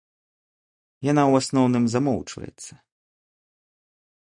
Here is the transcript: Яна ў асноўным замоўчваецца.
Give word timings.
Яна 1.11 1.23
ў 1.27 1.33
асноўным 1.43 1.85
замоўчваецца. 1.97 2.73